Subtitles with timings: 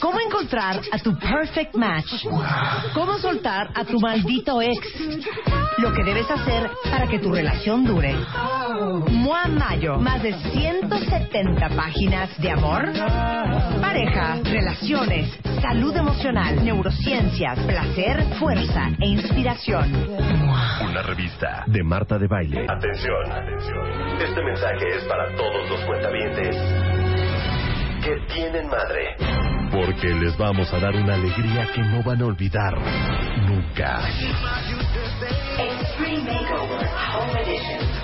[0.00, 2.26] ¿Cómo encontrar a tu perfect match?
[2.94, 4.78] ¿Cómo soltar a tu maldito ex?
[5.78, 8.14] Lo que debes hacer para que tu relación dure.
[9.08, 12.92] Mua Mayo, más de 170 páginas de amor,
[13.80, 19.92] pareja, relaciones, salud emocional, neurociencias, placer, fuerza e inspiración.
[20.82, 22.66] Una revista de Marta de Baile.
[22.68, 24.20] Atención, atención.
[24.20, 26.56] Este mensaje es para todos los cuentavientes
[28.02, 29.45] que tienen madre.
[29.76, 32.72] Porque les vamos a dar una alegría que no van a olvidar
[33.46, 34.00] nunca.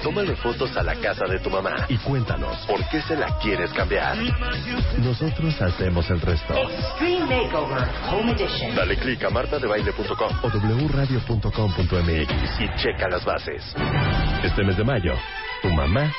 [0.03, 3.73] Tómale fotos a la casa de tu mamá y cuéntanos por qué se la quieres
[3.73, 4.19] cambiar.
[4.99, 6.55] Nosotros hacemos el resto.
[6.55, 8.75] Extreme Makeover Home Edition.
[8.75, 10.49] Dale clic a martadebaile.com o
[10.89, 13.75] wradio.com.mx y checa las bases.
[14.45, 15.15] Este mes de mayo,
[15.63, 16.13] tu mamá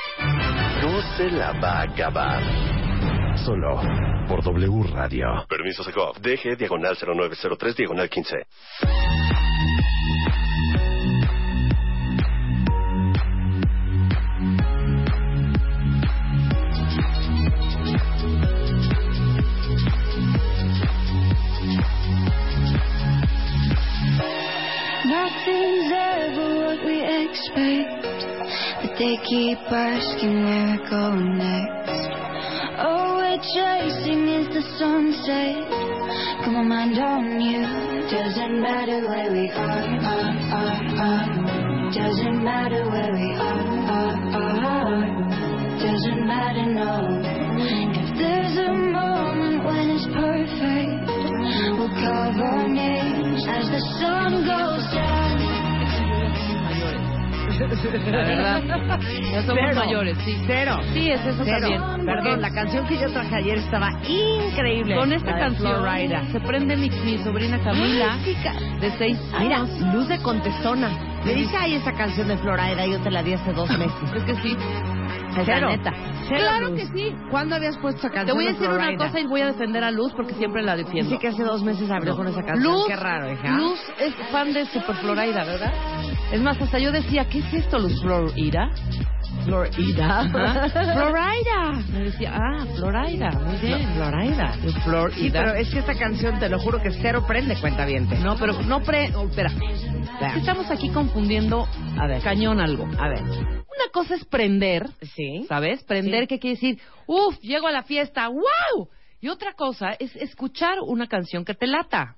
[0.82, 2.83] no se la va a acabar.
[3.38, 3.82] Solo
[4.28, 5.46] por W Radio.
[5.50, 6.20] Permiso Segov.
[6.22, 9.23] DG diagonal 0903 diagonal 15.
[57.84, 58.62] La verdad.
[59.32, 59.82] Ya somos Cero.
[59.86, 60.38] mayores, sí.
[60.48, 60.80] Cero.
[60.94, 61.60] Sí, es eso Cero.
[61.62, 62.06] también.
[62.06, 64.96] Perdón, la canción que yo traje ayer estaba increíble.
[64.96, 66.24] Con esta La canción Florida.
[66.32, 68.54] se prende mi, mi sobrina Camila, Ay, chica.
[68.80, 69.70] de seis Mira, años.
[69.94, 70.90] luz de contestona.
[71.26, 74.14] Me dice, ay, esa canción de Florida, yo te la di hace dos meses.
[74.16, 74.58] Es que sí.
[75.40, 75.68] Es Cero.
[75.70, 75.92] la neta.
[76.28, 76.80] Cero, claro Luz.
[76.80, 77.16] que sí.
[77.30, 79.48] ¿Cuándo habías puesto esa canción Te voy a de decir una cosa y voy a
[79.48, 81.10] defender a Luz porque siempre la defiendo.
[81.12, 82.64] Dice que hace dos meses abrió con esa canción.
[82.74, 83.50] Luz, Qué raro, hija.
[83.58, 85.74] Luz es fan de Super Florida, ¿verdad?
[86.32, 88.70] Es más, hasta yo decía, ¿qué es esto, Luz Florida?
[89.46, 90.30] Florida.
[90.94, 91.84] Florida.
[91.92, 93.30] Me decía, ah, Florida.
[93.46, 93.90] Muy bien.
[93.96, 94.54] Florida.
[94.84, 95.16] Florida.
[95.18, 98.08] Sí, pero es que esta canción, te lo juro que cero prende cuenta bien.
[98.24, 99.12] No, pero no pre...
[99.16, 99.52] oh, espera.
[100.38, 101.68] Estamos aquí confundiendo
[102.00, 102.22] A ver.
[102.22, 102.88] cañón algo.
[103.00, 103.63] A ver.
[103.84, 105.46] Una cosa es prender, Sí.
[105.48, 105.84] ¿sabes?
[105.84, 106.28] Prender, Sí.
[106.28, 106.80] ¿qué quiere decir?
[107.08, 108.88] Uf, llego a la fiesta, ¡wow!
[109.20, 112.16] Y otra cosa es escuchar una canción que te lata.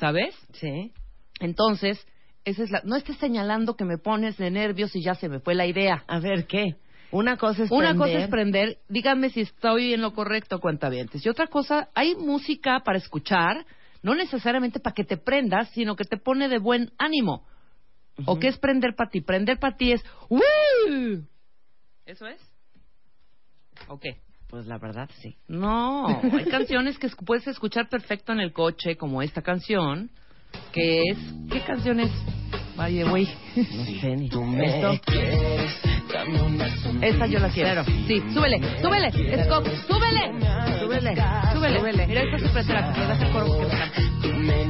[0.00, 0.34] ¿sabes?
[0.52, 0.92] Sí.
[1.40, 2.04] Entonces,
[2.44, 2.82] esa es la...
[2.84, 6.04] no estés señalando que me pones de nervios y ya se me fue la idea.
[6.06, 6.74] A ver, ¿qué?
[7.12, 7.96] Una cosa es Una prender.
[8.08, 11.24] cosa es prender, díganme si estoy en lo correcto, cuentavientes.
[11.24, 13.64] Y otra cosa, hay música para escuchar,
[14.02, 17.44] no necesariamente para que te prendas, sino que te pone de buen ánimo.
[18.26, 19.20] ¿O qué es prender para ti?
[19.20, 21.24] Prender para ti es ¡Woo!
[22.06, 22.40] ¿Eso es?
[23.88, 24.18] ¿O qué?
[24.48, 25.36] Pues la verdad, sí.
[25.48, 30.10] No, hay canciones que es- puedes escuchar perfecto en el coche, como esta canción,
[30.72, 31.18] que es...
[31.50, 32.10] ¿Qué canción es?
[32.76, 33.26] Vaya, güey.
[33.56, 34.26] No sé ni.
[34.26, 35.00] Esto.
[37.02, 37.84] Esta yo la quiero.
[37.84, 39.10] Sí, súbele, súbele,
[39.44, 40.40] Scott, súbele.
[40.80, 41.14] Súbele.
[41.52, 42.06] Súbele, Súbele.
[42.06, 43.46] Mira, esta atrás, que le das el coro
[44.22, 44.64] que me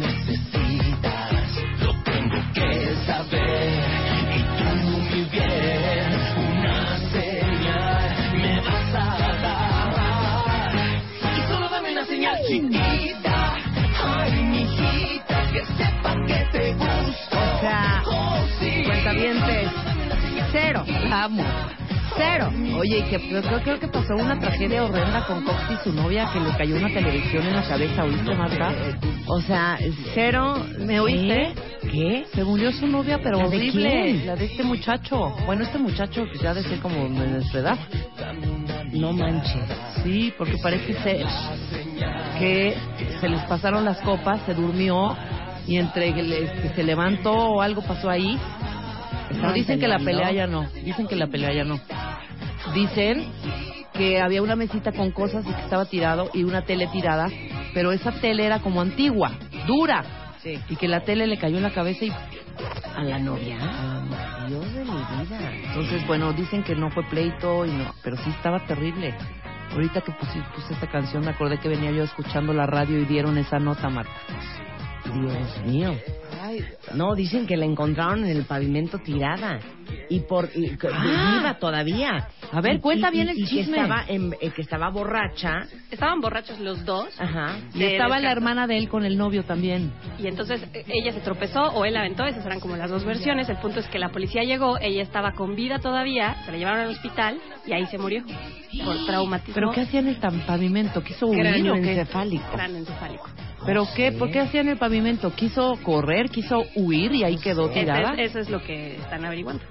[2.54, 3.25] canta.
[17.31, 18.03] O sea,
[18.84, 19.71] cuentavientes.
[20.53, 20.84] Cero.
[21.09, 21.44] La amo.
[22.16, 22.50] Cero.
[22.78, 25.92] Oye, y que yo creo, creo que pasó una tragedia horrenda con Cox y su
[25.92, 28.72] novia que le cayó una televisión en la cabeza, ¿oíste, Marta?
[29.26, 29.78] O sea,
[30.15, 30.65] cero.
[30.78, 31.54] ¿Me oíste?
[31.95, 32.27] ¿Qué?
[32.35, 33.91] Se murió su novia, pero ¿La de horrible.
[33.91, 34.27] quién?
[34.27, 35.33] La de este muchacho.
[35.47, 37.79] Bueno, este muchacho que ya de ser como de nuestra edad.
[38.93, 39.63] No manches.
[40.03, 41.25] Sí, porque parece ser
[42.39, 42.77] que
[43.21, 45.17] se les pasaron las copas, se durmió
[45.69, 48.39] y entre que se levantó o algo pasó ahí.
[49.41, 50.69] No dicen que la pelea ya no.
[50.85, 51.79] Dicen que la pelea ya no.
[52.75, 53.25] Dicen
[53.93, 57.29] que había una mesita con cosas y que estaba tirado y una tele tirada,
[57.73, 59.31] pero esa tele era como antigua,
[59.69, 60.23] dura.
[60.45, 60.61] Sí.
[60.69, 62.13] Y que la tele le cayó en la cabeza y
[62.95, 63.59] ¿A la novia?
[64.47, 65.53] Dios de mi vida.
[65.69, 69.15] entonces bueno dicen que no fue pleito y no, pero sí estaba terrible.
[69.73, 73.07] Ahorita que puse, puse esta canción me acordé que venía yo escuchando la radio y
[73.07, 74.13] dieron esa nota, Marta.
[75.12, 75.95] Dios mío.
[76.95, 79.59] No, dicen que la encontraron en el pavimento tirada.
[80.09, 81.36] Y por y, Ah.
[81.39, 82.28] viva todavía.
[82.53, 83.77] A ver, Y- cuenta y- bien el y chisme.
[83.77, 85.62] Que estaba, en- eh, que estaba borracha.
[85.91, 87.09] Estaban borrachos los dos.
[87.18, 87.56] Ajá.
[87.74, 89.92] Y estaba la hermana de él con el novio también.
[90.18, 93.04] Y entonces eh, ella se tropezó o él la aventó, esas eran como las dos
[93.04, 93.48] versiones.
[93.48, 96.80] El punto es que la policía llegó, ella estaba con vida todavía, se la llevaron
[96.80, 98.24] al hospital y ahí se murió
[98.84, 101.03] por traumatismo ¿Pero qué hacía en el pavimento?
[101.03, 101.91] ¿Quiso huir Cráneo o qué?
[101.92, 102.45] encefálico.
[103.66, 104.13] ¿Pero qué?
[104.13, 105.33] ¿Por qué hacía en el pavimento?
[105.34, 106.28] ¿Quiso correr?
[106.31, 108.13] ¿Quiso huir y ahí quedó tirada?
[108.15, 109.63] es- eso es lo que están averiguando.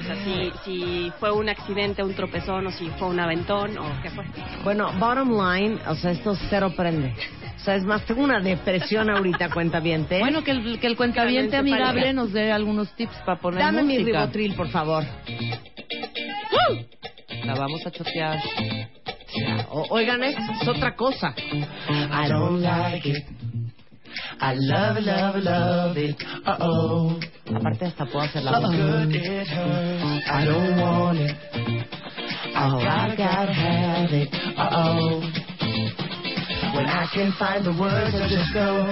[0.00, 3.84] O sea, si, si fue un accidente, un tropezón o si fue un aventón o
[4.02, 4.24] qué fue.
[4.62, 7.14] Bueno, bottom line, o sea, esto cero prende.
[7.56, 10.96] O sea, es más, tengo una depresión ahorita, cuenta bien, Bueno, que el, que el
[10.96, 14.20] cuentaviente amigable nos dé algunos tips para poner Dame mi música.
[14.20, 15.04] ribotril, por favor.
[17.44, 18.38] La vamos a chotear.
[19.70, 21.34] O- oigan, es, es otra cosa.
[21.88, 23.24] I don't like it.
[24.40, 26.16] I love it, love it, love it.
[26.46, 27.18] Uh oh.
[27.54, 28.70] Aparte hasta puedo hacer la voz.
[28.74, 30.30] good it hurts.
[30.30, 31.36] I don't want it.
[32.56, 34.28] I gotta, have it.
[34.56, 35.20] Uh oh.
[36.74, 38.86] When I can find the words, I just go.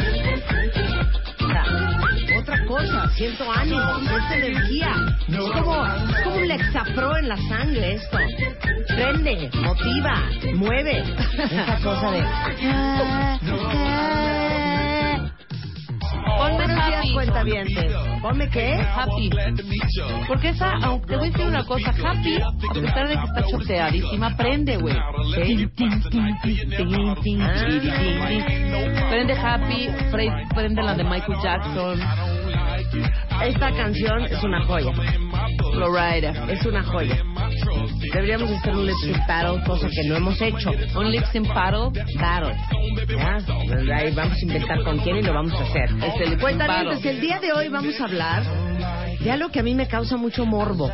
[2.39, 4.95] Otra cosa, siento ánimo, siento energía.
[5.29, 6.49] Es como, es como un
[6.93, 8.19] lexapro en la sangre esto.
[8.89, 10.23] Prende, motiva,
[10.55, 11.03] mueve.
[11.39, 12.23] Esa cosa de...
[16.39, 17.13] Ponme happy.
[17.15, 17.93] cuentavientes.
[18.21, 18.75] ¿Ponme qué?
[18.75, 19.31] Happy.
[20.27, 23.43] Porque esa, aunque te voy a decir una cosa, Happy, a pesar de que está
[23.51, 24.95] choteadísima, prende, güey.
[25.35, 25.69] ¿Sí?
[27.41, 29.09] Ah.
[29.11, 32.01] Prende Happy, pre- prende la de Michael Jackson,
[33.45, 34.93] Esta canción es una joya.
[35.73, 36.33] Florida.
[36.49, 37.17] Es una joya.
[38.13, 40.71] Deberíamos hacer un lip sync battle, cosa que no hemos hecho.
[40.97, 41.91] Un lip sync battle.
[42.21, 42.57] Battle.
[43.09, 43.97] ¿Ya?
[43.97, 45.85] Ahí vamos a inventar con quién y lo vamos a hacer.
[45.85, 47.11] Es el lip sync Cuentavientes, battle.
[47.11, 48.43] el día de hoy vamos a hablar
[49.21, 50.91] de algo que a mí me causa mucho morbo.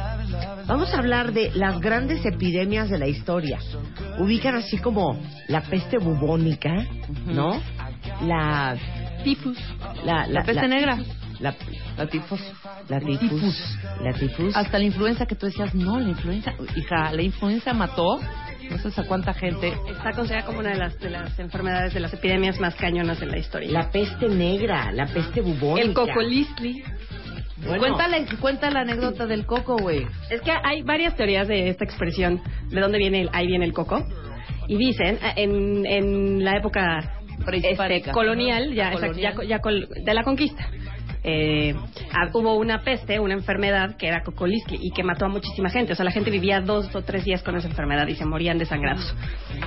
[0.67, 3.59] Vamos a hablar de las grandes epidemias de la historia.
[4.19, 6.87] Ubican así como la peste bubónica,
[7.27, 7.61] ¿no?
[8.27, 8.77] La
[9.25, 9.59] Tifus.
[10.05, 10.99] la, La peste negra.
[11.41, 11.55] La,
[11.97, 12.41] La tifus.
[12.89, 13.79] la tifus.
[14.03, 14.57] La tifus.
[14.57, 18.19] Hasta la influenza que tú decías, no, la influenza, hija, la influenza mató,
[18.71, 19.73] no sé a cuánta gente.
[19.89, 23.31] Está considerada como una de las, de las enfermedades, de las epidemias más cañonas en
[23.31, 23.71] la historia.
[23.71, 25.87] La peste negra, la peste bubónica.
[25.87, 26.83] el cocolistli.
[27.59, 30.07] Bueno, Cuéntale, cuenta la anécdota del coco, güey.
[30.31, 33.73] Es que hay varias teorías de esta expresión, de dónde viene el ahí viene el
[33.73, 34.05] coco.
[34.69, 37.15] Y dicen, eh, en, en la época
[37.53, 40.69] este, colonial, ya, exacto, ya ya col- de la conquista.
[41.25, 41.75] Eh,
[42.13, 45.93] ah, hubo una peste, una enfermedad que era cocolistli y que mató a muchísima gente.
[45.93, 48.59] O sea, la gente vivía dos o tres días con esa enfermedad y se morían
[48.59, 49.15] desangrados.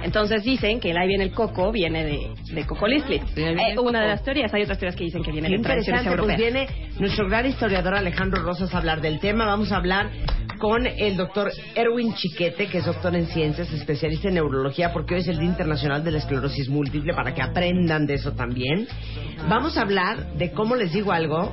[0.03, 2.65] Entonces dicen que el ahí viene el coco viene de, de
[3.35, 4.53] viene Eh, una de las teorías.
[4.53, 6.69] Hay otras teorías que dicen que viene de tradiciones interesante, pues europeas.
[6.77, 9.45] viene nuestro gran historiador Alejandro Rosas a hablar del tema.
[9.45, 10.09] Vamos a hablar
[10.61, 15.21] con el doctor Erwin Chiquete, que es doctor en ciencias, especialista en neurología, porque hoy
[15.21, 18.87] es el Día Internacional de la Esclerosis Múltiple, para que aprendan de eso también.
[19.49, 21.51] Vamos a hablar de cómo les digo algo,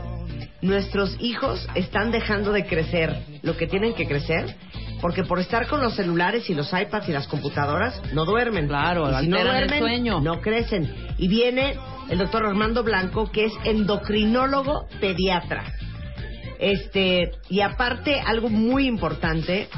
[0.61, 4.55] nuestros hijos están dejando de crecer lo que tienen que crecer.
[5.01, 8.67] Porque por estar con los celulares y los iPads y las computadoras no duermen.
[8.67, 10.21] Claro, y si no el duermen, sueño.
[10.21, 10.93] no crecen.
[11.17, 11.77] Y viene
[12.11, 15.78] el doctor Armando Blanco, que es endocrinólogo pediatra.
[16.59, 19.69] Este, y aparte, algo muy importante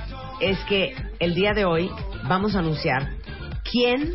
[0.41, 1.91] es que el día de hoy
[2.29, 3.09] vamos a anunciar
[3.71, 4.15] quién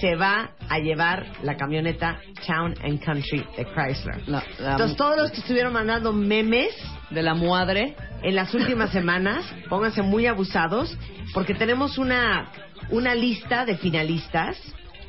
[0.00, 4.28] se va a llevar la camioneta Town and Country de Chrysler.
[4.28, 6.74] La- la- Entonces, todos los que estuvieron mandando memes
[7.10, 7.96] de la madre.
[8.22, 10.94] en las últimas semanas, pónganse muy abusados,
[11.32, 12.50] porque tenemos una,
[12.90, 14.58] una lista de finalistas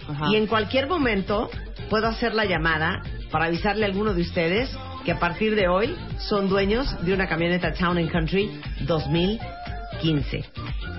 [0.07, 0.27] Ajá.
[0.31, 1.49] y en cualquier momento
[1.89, 4.69] puedo hacer la llamada para avisarle a alguno de ustedes
[5.05, 5.95] que a partir de hoy
[6.29, 10.45] son dueños de una camioneta Town and Country 2015.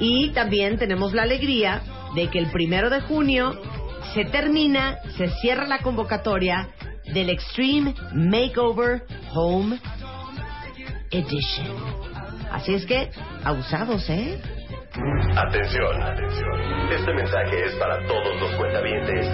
[0.01, 1.83] Y también tenemos la alegría
[2.15, 3.61] de que el primero de junio
[4.15, 6.69] se termina, se cierra la convocatoria
[7.13, 9.03] del Extreme Makeover
[9.35, 9.79] Home
[11.11, 11.67] Edition.
[12.51, 13.11] Así es que,
[13.45, 14.39] abusados, ¿eh?
[15.37, 16.93] Atención, atención.
[16.93, 19.27] Este mensaje es para todos los cuentavientes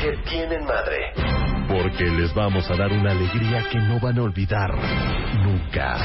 [0.00, 1.37] que tienen madre.
[1.68, 4.70] Porque les vamos a dar una alegría que no van a olvidar
[5.44, 5.98] nunca.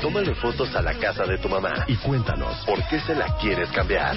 [0.00, 3.68] Tómale fotos a la casa de tu mamá y cuéntanos por qué se la quieres
[3.70, 4.14] cambiar.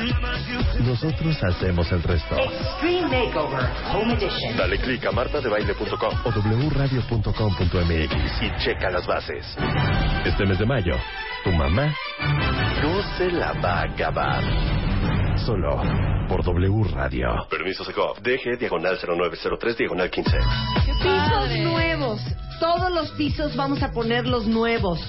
[0.79, 2.36] Nosotros hacemos el resto.
[2.38, 4.58] Extreme Makeover Home Edition.
[4.58, 6.29] Dale clic a martadebaile.com o
[6.70, 9.58] wradio.com.mx y checa las bases.
[10.25, 10.96] Este mes de mayo,
[11.44, 11.94] tu mamá
[12.84, 14.88] no se la va a acabar.
[15.46, 15.81] Solo
[16.27, 17.48] por W Radio.
[17.50, 18.22] Permiso Segov.
[18.22, 20.38] DG diagonal 0903 diagonal 15.
[21.01, 22.22] Pisos nuevos.
[22.60, 25.00] Todos los pisos vamos a ponerlos nuevos.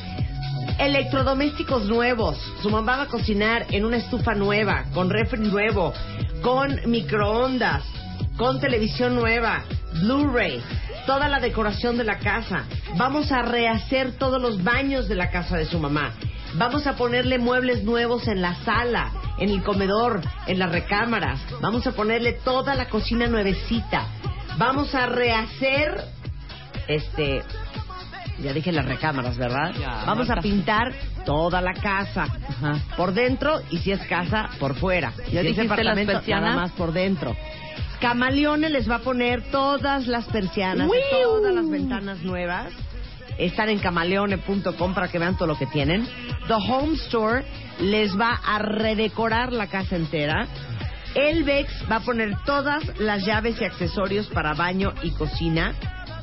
[0.78, 2.38] Electrodomésticos nuevos.
[2.62, 5.92] Su mamá va a cocinar en una estufa nueva, con refri nuevo,
[6.42, 7.84] con microondas,
[8.36, 9.64] con televisión nueva,
[10.00, 10.62] Blu-ray,
[11.06, 12.64] toda la decoración de la casa.
[12.96, 16.14] Vamos a rehacer todos los baños de la casa de su mamá.
[16.54, 21.40] Vamos a ponerle muebles nuevos en la sala, en el comedor, en las recámaras.
[21.60, 24.06] Vamos a ponerle toda la cocina nuevecita.
[24.58, 26.04] Vamos a rehacer
[26.86, 27.42] este
[28.42, 29.72] ya dije las recámaras, ¿verdad?
[29.78, 30.94] Ya, Vamos a pintar
[31.26, 32.26] toda la casa.
[32.96, 35.12] Por dentro y si es casa, por fuera.
[35.30, 36.50] ¿Ya si es dijiste las departamento, persianas?
[36.50, 37.36] nada más por dentro.
[38.00, 42.72] Camaleone les va a poner todas las persianas, todas las ventanas nuevas.
[43.40, 46.06] Están en camaleone.com para que vean todo lo que tienen.
[46.46, 47.44] The Home Store
[47.80, 50.46] les va a redecorar la casa entera.
[51.14, 55.74] Elvex va a poner todas las llaves y accesorios para baño y cocina.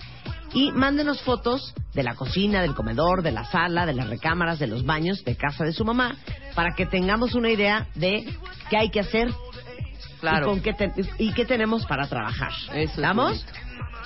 [0.53, 4.67] y mándenos fotos de la cocina, del comedor, de la sala, de las recámaras, de
[4.67, 6.17] los baños de casa de su mamá
[6.53, 8.25] para que tengamos una idea de
[8.69, 9.29] qué hay que hacer
[10.19, 10.47] Claro.
[10.47, 12.51] y, con qué te- y qué tenemos para trabajar.
[12.51, 13.45] Eso es ¿Estamos?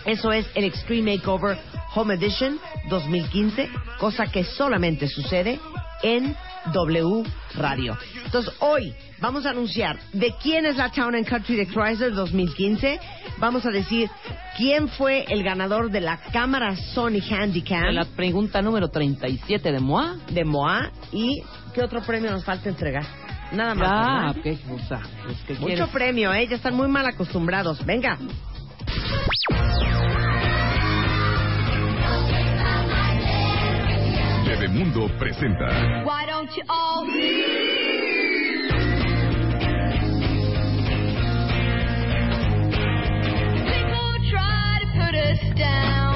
[0.06, 1.58] Eso es el Extreme Makeover
[1.96, 3.70] Home Edition 2015,
[4.00, 5.60] cosa que solamente sucede
[6.02, 6.36] en
[6.74, 7.24] W
[7.56, 7.98] Radio.
[8.26, 13.00] Entonces, hoy vamos a anunciar de quién es la Town and Country de Chrysler 2015.
[13.38, 14.10] Vamos a decir
[14.58, 20.18] quién fue el ganador de la cámara Sony Handycam La pregunta número 37 de Moa.
[20.30, 21.44] de MOA y
[21.74, 23.06] qué otro premio nos falta entregar.
[23.52, 24.36] Nada más.
[24.36, 24.44] ¿verdad?
[24.44, 24.58] ¿qué?
[25.48, 26.48] Que Mucho premio, ¿eh?
[26.48, 27.86] Ya están muy mal acostumbrados.
[27.86, 28.18] Venga.
[34.64, 35.68] Bebemundo presenta
[36.06, 37.36] Why don't you all People
[44.32, 46.16] try to put us down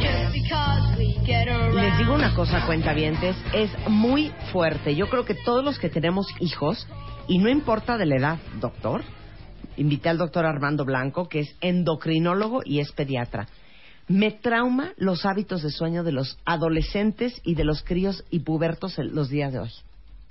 [0.00, 4.96] Just because we get around Les digo una cosa, cuentavientes, es muy fuerte.
[4.96, 6.88] Yo creo que todos los que tenemos hijos,
[7.28, 9.02] y no importa de la edad, doctor,
[9.76, 13.48] invité al doctor Armando Blanco, que es endocrinólogo y es pediatra.
[14.10, 18.98] Me trauma los hábitos de sueño de los adolescentes y de los críos y pubertos
[18.98, 19.70] los días de hoy.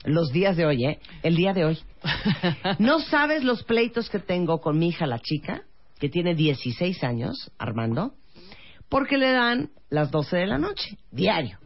[0.04, 1.00] Los días de hoy, ¿eh?
[1.24, 1.80] El día de hoy.
[2.80, 5.62] No sabes los pleitos que tengo con mi hija, la chica,
[5.98, 8.16] que tiene 16 años, Armando,
[8.90, 11.58] porque le dan las 12 de la noche, diario.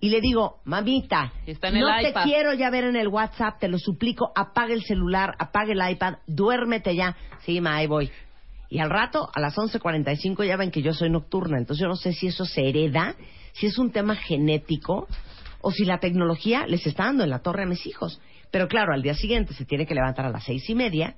[0.00, 2.22] Y le digo, mamita, Está en el no iPad.
[2.22, 5.92] te quiero ya ver en el WhatsApp, te lo suplico, apaga el celular, apaga el
[5.92, 7.14] iPad, duérmete ya.
[7.44, 8.10] Sí, ma, ahí voy.
[8.70, 11.96] Y al rato, a las 11.45, ya ven que yo soy nocturna, entonces yo no
[11.96, 13.16] sé si eso se hereda,
[13.52, 15.08] si es un tema genético,
[15.60, 18.20] o si la tecnología les está dando en la torre a mis hijos.
[18.52, 21.16] Pero claro, al día siguiente se tiene que levantar a las seis y media,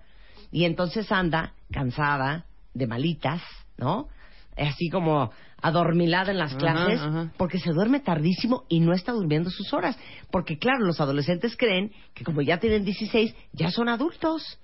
[0.51, 3.43] y entonces anda cansada, de malitas,
[3.77, 4.09] ¿no?
[4.57, 5.31] Así como
[5.61, 7.33] adormilada en las Ajá, clases, ajá.
[7.37, 9.99] porque se duerme tardísimo y no está durmiendo sus horas.
[10.31, 14.59] Porque claro, los adolescentes creen que como ya tienen 16, ya son adultos.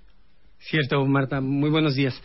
[0.58, 1.40] Cierto, Marta.
[1.40, 2.20] Muy buenos días.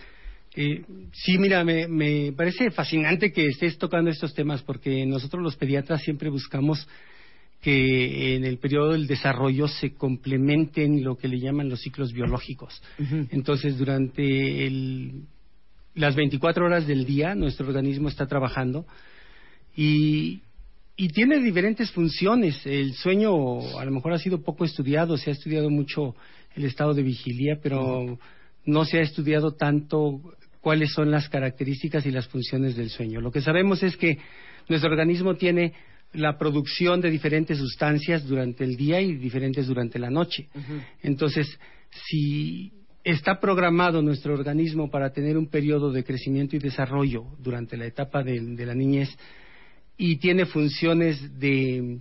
[0.55, 0.83] Eh,
[1.13, 6.01] sí, mira, me, me parece fascinante que estés tocando estos temas porque nosotros los pediatras
[6.03, 6.87] siempre buscamos
[7.61, 12.81] que en el periodo del desarrollo se complementen lo que le llaman los ciclos biológicos.
[13.31, 15.23] Entonces, durante el-
[15.95, 18.85] las 24 horas del día, nuestro organismo está trabajando
[19.75, 20.41] y,
[20.97, 22.65] y tiene diferentes funciones.
[22.65, 26.15] El sueño a lo mejor ha sido poco estudiado, se ha estudiado mucho
[26.55, 28.17] el estado de vigilia, pero
[28.65, 30.21] no se ha estudiado tanto
[30.63, 33.19] cuáles son las características y las funciones del sueño.
[33.19, 34.17] Lo que sabemos es que
[34.69, 35.73] nuestro organismo tiene
[36.13, 40.47] la producción de diferentes sustancias durante el día y diferentes durante la noche.
[41.01, 41.59] Entonces,
[42.07, 42.71] si
[43.03, 48.23] está programado nuestro organismo para tener un periodo de crecimiento y desarrollo durante la etapa
[48.23, 49.09] de, de la niñez
[49.97, 51.99] y tiene funciones de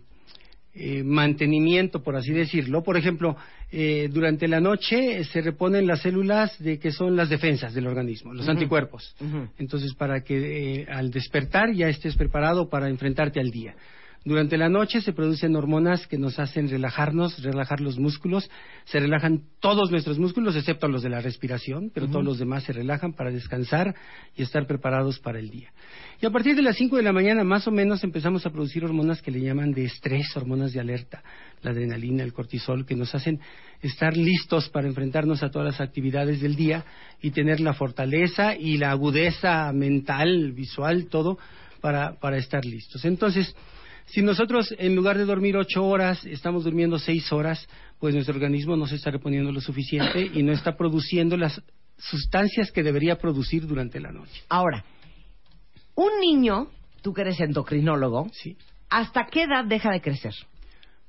[0.74, 2.82] eh, mantenimiento, por así decirlo.
[2.84, 3.36] Por ejemplo,
[3.74, 8.34] eh, durante la noche se reponen las células de que son las defensas del organismo,
[8.34, 9.16] los anticuerpos.
[9.58, 13.74] Entonces, para que eh, al despertar ya estés preparado para enfrentarte al día.
[14.24, 18.48] Durante la noche se producen hormonas que nos hacen relajarnos, relajar los músculos.
[18.84, 22.72] Se relajan todos nuestros músculos, excepto los de la respiración, pero todos los demás se
[22.72, 23.96] relajan para descansar
[24.36, 25.72] y estar preparados para el día.
[26.20, 28.84] Y a partir de las 5 de la mañana, más o menos, empezamos a producir
[28.84, 31.24] hormonas que le llaman de estrés, hormonas de alerta,
[31.62, 33.40] la adrenalina, el cortisol, que nos hacen
[33.80, 36.84] estar listos para enfrentarnos a todas las actividades del día
[37.20, 41.38] y tener la fortaleza y la agudeza mental, visual, todo,
[41.80, 43.04] para, para estar listos.
[43.04, 43.52] Entonces,
[44.06, 47.66] si nosotros, en lugar de dormir ocho horas, estamos durmiendo seis horas,
[47.98, 51.62] pues nuestro organismo no se está reponiendo lo suficiente y no está produciendo las
[51.98, 54.42] sustancias que debería producir durante la noche.
[54.48, 54.84] Ahora,
[55.94, 56.68] un niño,
[57.00, 58.56] tú que eres endocrinólogo, Sí.
[58.90, 60.34] ¿hasta qué edad deja de crecer?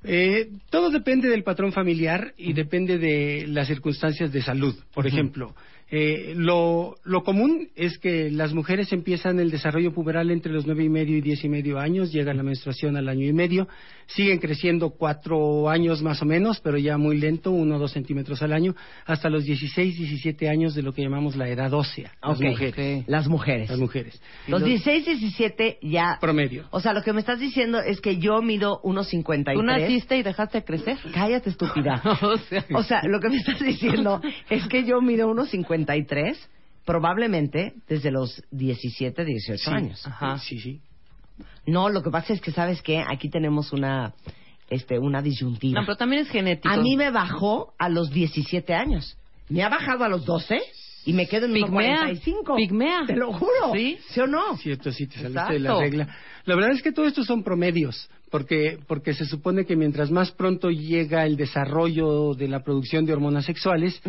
[0.06, 4.74] Eh, todo depende del patrón familiar y depende de las circunstancias de salud.
[4.92, 5.54] Por ejemplo,
[5.90, 10.84] eh, lo, lo común es que las mujeres empiezan el desarrollo puberal entre los nueve
[10.84, 13.68] y medio y diez y medio años, llega la menstruación al año y medio,
[14.06, 18.42] siguen creciendo cuatro años más o menos, pero ya muy lento, uno o dos centímetros
[18.42, 18.74] al año,
[19.06, 22.12] hasta los 16, 17 años de lo que llamamos la edad ósea.
[22.22, 23.04] Las Ok, mujeres.
[23.08, 23.70] Las mujeres.
[23.70, 24.20] Las mujeres.
[24.46, 26.18] Y Los 16, 17 ya...
[26.20, 26.66] promedio.
[26.70, 29.54] O sea, lo que me estás diciendo es que yo mido 1,53.
[29.54, 30.98] ¿Tú naciste y dejaste de crecer?
[31.12, 32.02] Cállate, estúpida.
[32.22, 34.20] o sea, O sea, lo que me estás diciendo
[34.50, 36.36] es que yo mido 1,53
[36.84, 40.06] probablemente desde los 17, 18 Sí, años.
[40.06, 40.38] Ajá.
[40.38, 40.80] Sí, sí.
[41.66, 43.02] No, lo que pasa es que, ¿sabes qué?
[43.06, 44.12] Aquí tenemos una,
[44.68, 45.80] este, una disyuntiva.
[45.80, 46.72] no, pero también es genético.
[46.72, 49.16] A mí me bajó a los 17 años.
[49.48, 50.60] Me ha bajado a los 12
[51.06, 51.96] y me quedo en Pigmea.
[51.96, 52.56] 45.
[52.56, 53.04] Pigmea.
[53.06, 53.72] Te lo juro.
[53.74, 53.98] Sí.
[54.08, 54.56] ¿Sí o no?
[54.56, 55.80] Cierto, sí, te saliste de la Exacto.
[55.80, 56.16] regla.
[56.46, 60.32] La verdad es que todo esto son promedios, porque, porque se supone que mientras más
[60.32, 64.02] pronto llega el desarrollo de la producción de hormonas sexuales,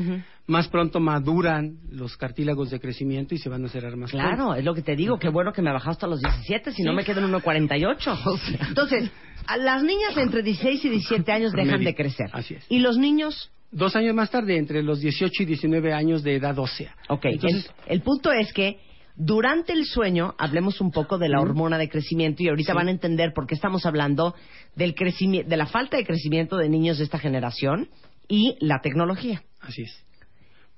[0.48, 4.56] más pronto maduran los cartílagos de crecimiento y se van a cerrar más Claro, pronto.
[4.56, 6.92] es lo que te digo, qué bueno que me bajaste a los 17, si no
[6.94, 8.68] me quedo en 1,48.
[8.70, 9.12] Entonces,
[9.46, 12.32] a las niñas entre 16 y 17 años dejan de crecer.
[12.34, 12.66] Así es.
[12.68, 13.52] ¿Y los niños?
[13.72, 16.96] Dos años más tarde, entre los 18 y 19 años de edad ósea.
[17.10, 18.80] Ok, Entonces, el, el punto es que
[19.16, 22.76] durante el sueño hablemos un poco de la hormona de crecimiento y ahorita Sí.
[22.76, 24.36] van a entender por qué estamos hablando
[24.76, 27.90] del crecimiento, de la falta de crecimiento de niños de esta generación
[28.28, 29.44] y la tecnología.
[29.62, 30.02] así es.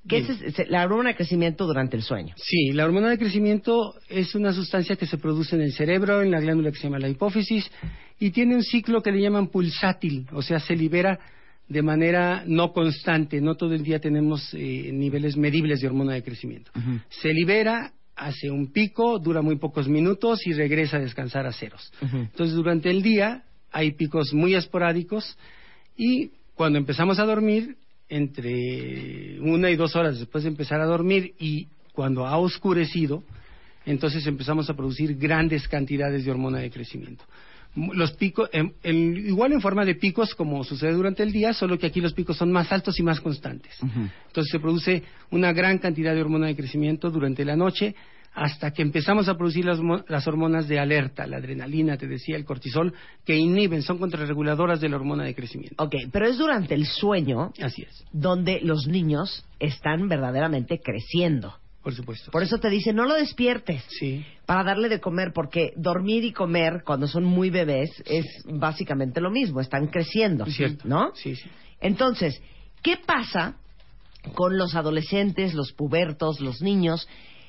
[0.07, 2.33] ¿Qué es- la hormona de crecimiento durante el sueño?
[2.37, 6.31] Sí, la hormona de crecimiento es una sustancia que se produce en el cerebro, en
[6.31, 7.69] la glándula que se llama la hipófisis,
[8.17, 11.19] y tiene un ciclo que le llaman pulsátil, o sea, se libera
[11.67, 16.23] de manera no constante, no todo el día tenemos eh, niveles medibles de hormona de
[16.23, 16.71] crecimiento.
[17.09, 21.91] Se libera, hace un pico, dura muy pocos minutos y regresa a descansar a ceros.
[22.01, 25.37] Entonces, durante el día hay picos muy esporádicos
[25.95, 27.77] y cuando empezamos a dormir,
[28.09, 33.23] entre una y dos horas después de empezar a dormir y cuando ha oscurecido,
[33.85, 37.23] entonces empezamos a producir grandes cantidades de hormona de crecimiento.
[37.93, 41.77] Los picos, em- en- igual en forma de picos como sucede durante el día, solo
[41.77, 43.77] que aquí los picos son más altos y más constantes.
[43.81, 47.95] Entonces se produce una gran cantidad de hormona de crecimiento durante la noche
[48.33, 52.45] hasta que empezamos a producir las, las hormonas de alerta, la adrenalina, te decía, el
[52.45, 52.93] cortisol,
[53.25, 55.83] que inhiben, son contrarreguladoras de la hormona de crecimiento.
[55.83, 61.55] Ok, pero es durante el sueño Así es, donde los niños están verdaderamente creciendo.
[61.87, 62.31] Por supuesto.
[62.31, 66.33] Por eso te dice, no lo despiertes Sí, para darle de comer, porque dormir y
[66.33, 70.85] comer cuando son muy bebés es básicamente lo mismo, están creciendo, es cierto.
[70.85, 71.15] ¿no?
[71.15, 71.49] Sí, sí.
[71.79, 72.41] Entonces,
[72.81, 73.55] ¿qué pasa
[74.33, 77.07] con los adolescentes, los pubertos, los niños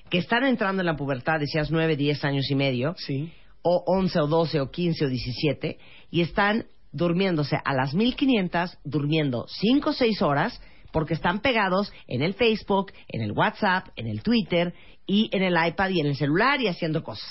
[0.08, 4.20] que están entrando en la pubertad, decías 9, 10 años y medio, Sí, o 11
[4.20, 5.78] o 12 o 15 o 17,
[6.12, 10.60] y están durmiéndose a las 1500, durmiendo 5 o 6 horas,
[10.92, 14.74] porque están pegados en el Facebook, en el WhatsApp, en el Twitter
[15.06, 17.30] y en el iPad y en el celular y haciendo cosas.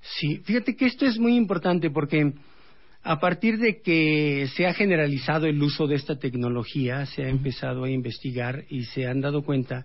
[0.00, 2.32] Sí, fíjate que esto es muy importante porque
[3.02, 7.84] a partir de que se ha generalizado el uso de esta tecnología, se ha empezado
[7.84, 9.84] a investigar y se han dado cuenta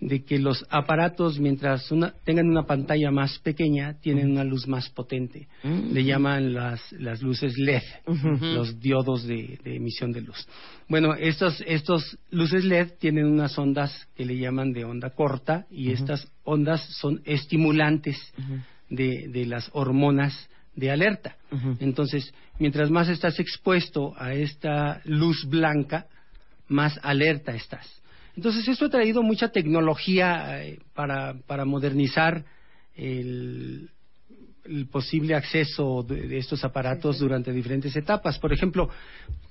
[0.00, 4.88] de que los aparatos, mientras una- tengan una pantalla más pequeña, tienen una luz más
[4.90, 5.48] potente.
[5.92, 7.82] Le llaman las, las luces LED,
[8.54, 10.46] los diodos de, de emisión de luz.
[10.88, 15.90] Bueno, estos, estos luces LED tienen unas ondas que le llaman de onda corta y
[15.90, 18.16] estas ondas son estimulantes
[18.88, 21.36] de, de las hormonas de alerta.
[21.80, 26.06] Entonces, mientras más estás expuesto a esta luz blanca,
[26.68, 28.00] más alerta estás.
[28.38, 32.44] Entonces, esto ha traído mucha tecnología eh, para, para modernizar
[32.94, 33.90] el,
[34.64, 38.38] el posible acceso de, de estos aparatos durante diferentes etapas.
[38.38, 38.90] Por ejemplo,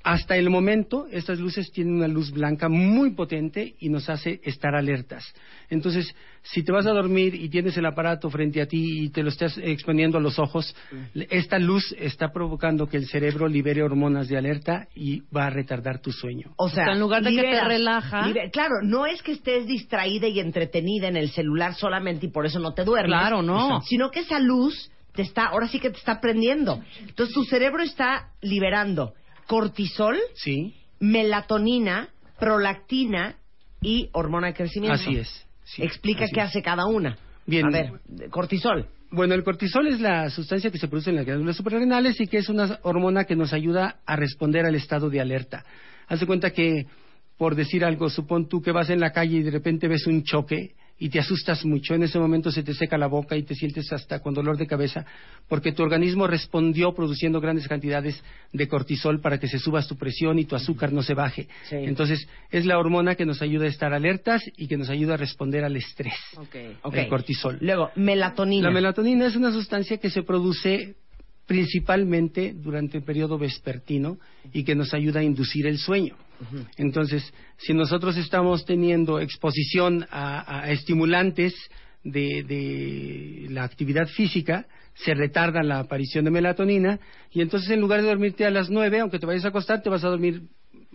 [0.03, 4.73] hasta el momento, estas luces tienen una luz blanca muy potente y nos hace estar
[4.73, 5.33] alertas.
[5.69, 6.15] Entonces,
[6.51, 9.29] si te vas a dormir y tienes el aparato frente a ti y te lo
[9.29, 10.75] estás exponiendo a los ojos,
[11.29, 15.99] esta luz está provocando que el cerebro libere hormonas de alerta y va a retardar
[15.99, 16.53] tu sueño.
[16.57, 19.33] O sea, O sea, en lugar de que te relaja- liber- claro, no es que
[19.33, 23.17] estés distraída y entretenida en el celular solamente y por eso no te duermes.
[23.19, 23.81] Claro, no.
[23.81, 26.81] Sino que esa luz te está, ahora sí que te está prendiendo.
[27.01, 29.13] Entonces tu cerebro está liberando
[29.47, 33.35] cortisol, Sí, melatonina, prolactina
[33.81, 34.93] y hormona de crecimiento.
[35.01, 35.46] así es.
[35.67, 36.47] Sí, Explica qué es.
[36.47, 37.17] hace cada una.
[37.45, 37.65] Bien.
[37.65, 37.91] A ver,
[38.29, 38.87] cortisol.
[39.09, 42.37] Bueno, el cortisol es la sustancia que se produce en las glándulas suprarrenales y que
[42.37, 45.63] es una hormona que nos ayuda a responder al estado de alerta.
[46.07, 46.87] Haz de cuenta que,
[47.37, 50.23] por decir algo, supón tú que vas en la calle y de repente ves un
[50.23, 53.55] choque y te asustas mucho, en ese momento se te seca la boca y te
[53.55, 55.05] sientes hasta con dolor de cabeza,
[55.47, 60.39] porque tu organismo respondió produciendo grandes cantidades de cortisol para que se subas tu presión
[60.39, 61.47] y tu azúcar no se baje.
[61.69, 61.75] Sí.
[61.75, 65.17] Entonces, es la hormona que nos ayuda a estar alertas y que nos ayuda a
[65.17, 66.15] responder al estrés.
[66.37, 66.55] Ok.
[66.93, 67.57] El cortisol.
[67.61, 68.69] Luego, melatonina.
[68.69, 70.95] La melatonina es una sustancia que se produce
[71.45, 74.17] principalmente durante el periodo vespertino
[74.51, 76.15] y que nos ayuda a inducir el sueño.
[76.77, 81.53] Entonces, si nosotros estamos teniendo exposición a, estimulantes
[82.03, 86.99] de, de la actividad física, se retarda la aparición de melatonina
[87.31, 89.89] y entonces en lugar de dormirte a las nueve, aunque te vayas a acostar, te
[89.89, 90.43] vas a dormir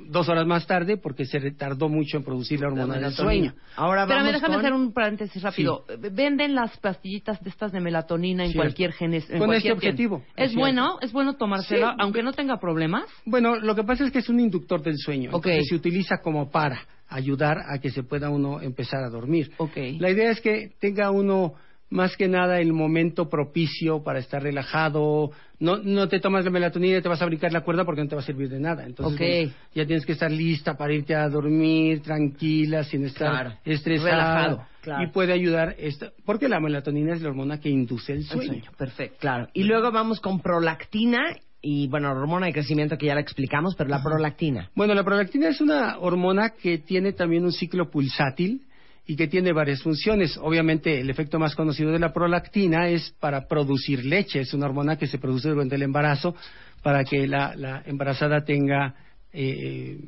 [0.09, 3.55] dos horas más tarde porque se retardó mucho en producir la hormona del sueño.
[3.77, 4.61] Ahora vamos déjame con...
[4.61, 5.85] hacer un paréntesis rápido.
[6.13, 8.65] Venden las pastillitas de estas de melatonina en Cierto.
[8.67, 9.29] cualquier genes.
[9.31, 10.59] en Con cualquier este objetivo, es ¿Es cierto.
[10.61, 10.99] bueno?
[11.01, 11.97] ¿Es bueno tomársela Sí.
[12.01, 13.05] aunque no tenga problemas?
[13.25, 15.31] Bueno, lo que pasa es que es un inductor del sueño.
[15.35, 19.51] Entonces se utiliza como para ayudar a que se pueda uno empezar a dormir.
[19.99, 21.55] La idea es que tenga uno
[21.93, 25.31] más que nada el momento propicio para estar relajado.
[25.61, 28.09] No, no te tomas la melatonina y te vas a brincar la cuerda porque no
[28.09, 28.85] te va a servir de nada.
[28.85, 33.57] Entonces ya tienes que estar lista para irte a dormir tranquila, sin estar Claro.
[33.85, 35.05] Relajado, claro.
[35.05, 38.65] Y puede ayudar, esta, porque la melatonina es la hormona que induce el sueño.
[38.77, 39.49] Perfecto, claro.
[39.53, 41.21] Y luego vamos con prolactina
[41.61, 44.71] y, bueno, hormona de crecimiento que ya la explicamos, pero la prolactina.
[44.75, 48.63] Bueno, la prolactina es una hormona que tiene también un ciclo pulsátil
[49.07, 50.39] y que tiene varias funciones.
[50.41, 54.41] Obviamente, el efecto más conocido de la prolactina es para producir leche.
[54.41, 56.35] Es una hormona que se produce durante el embarazo
[56.83, 58.95] para que la, la embarazada tenga
[59.33, 59.99] eh,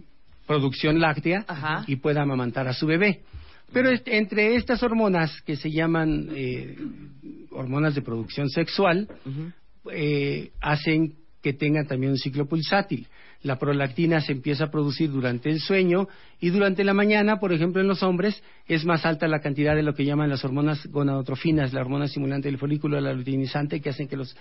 [0.47, 1.85] producción láctea Ajá.
[1.87, 3.23] y pueda amamantar a su bebé.
[3.73, 6.77] Pero entre estas hormonas que se llaman eh,
[7.51, 9.09] hormonas de producción sexual,
[9.91, 13.07] eh, hacen que tengan también un ciclo pulsátil.
[13.43, 16.09] La prolactina se empieza a producir durante el sueño
[16.41, 19.83] y durante la mañana, por ejemplo, en los hombres es más alta la cantidad de
[19.83, 24.09] lo que llaman las hormonas gonadotrofinas, la hormona estimulante del folículo, la luteinizante, que hacen
[24.09, 24.35] que los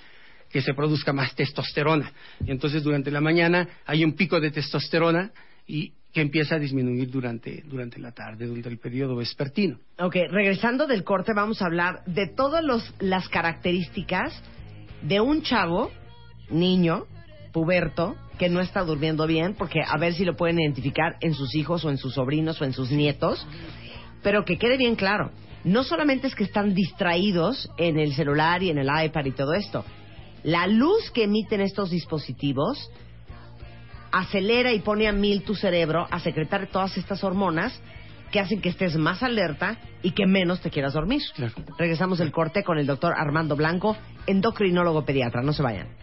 [0.50, 2.10] que se produzca más testosterona.
[2.46, 5.34] Y entonces durante la mañana hay un pico de testosterona
[5.68, 9.78] y que empieza a disminuir durante, durante la tarde, durante el periodo vespertino.
[10.00, 12.64] Ok, regresando del corte vamos a hablar de todas
[13.02, 14.42] las características
[15.02, 15.92] de un chavo,
[16.50, 17.06] niño,
[17.52, 21.56] puberto, que no está durmiendo bien, porque a ver si lo pueden identificar en sus
[21.56, 23.46] hijos o en sus sobrinos o en sus nietos,
[24.22, 25.32] pero que quede bien claro,
[25.64, 29.54] no solamente es que están distraídos en el celular y en el iPad y todo
[29.54, 29.86] esto,
[30.44, 32.90] la luz que emiten estos dispositivos
[34.12, 37.80] acelera y pone a mil tu cerebro a secretar todas estas hormonas
[38.32, 41.22] que hacen que estés más alerta y que menos te quieras dormir.
[41.36, 41.54] Claro.
[41.78, 45.44] Regresamos el corte con el doctor Armando Blanco, endocrinólogo pediatra.
[45.44, 46.03] No se vayan.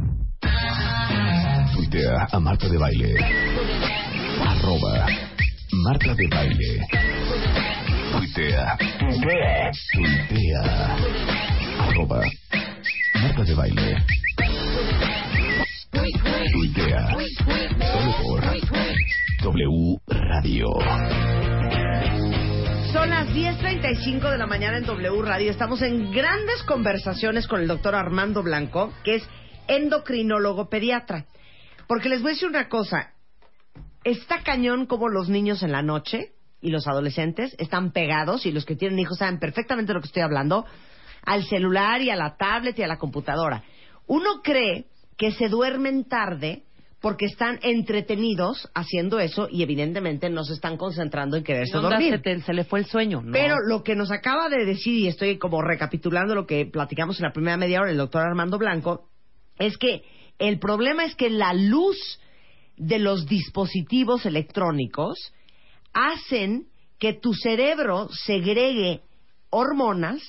[1.73, 3.15] Tuitea a Marta de Baile.
[4.45, 5.07] Arroba
[5.71, 6.87] Marta de Baile.
[8.11, 8.77] Tuitea.
[8.99, 9.71] Tuitea.
[9.93, 10.97] Tuitea.
[11.79, 12.21] Arroba
[13.21, 14.05] Marta de Baile.
[16.51, 17.07] Tuitea.
[17.91, 18.41] Solo por
[19.43, 20.67] W Radio.
[22.91, 25.51] Son las 10.35 de la mañana en W Radio.
[25.51, 29.23] Estamos en grandes conversaciones con el doctor Armando Blanco, que es
[29.67, 31.25] endocrinólogo pediatra.
[31.91, 33.11] Porque les voy a decir una cosa.
[34.05, 38.63] Está cañón como los niños en la noche y los adolescentes están pegados, y los
[38.63, 40.65] que tienen hijos saben perfectamente de lo que estoy hablando,
[41.25, 43.65] al celular y a la tablet y a la computadora.
[44.07, 44.85] Uno cree
[45.17, 46.63] que se duermen tarde
[47.01, 52.13] porque están entretenidos haciendo eso y evidentemente no se están concentrando en quererse ¿Dónde dormir.
[52.13, 53.21] se, te- se le fue el sueño?
[53.21, 53.33] No.
[53.33, 57.23] Pero lo que nos acaba de decir, y estoy como recapitulando lo que platicamos en
[57.25, 59.09] la primera media hora el doctor Armando Blanco,
[59.59, 60.03] es que
[60.41, 62.19] el problema es que la luz
[62.75, 65.33] de los dispositivos electrónicos
[65.93, 66.65] hacen
[66.97, 69.01] que tu cerebro segregue
[69.51, 70.19] hormonas